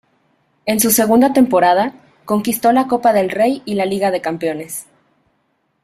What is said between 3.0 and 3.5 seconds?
del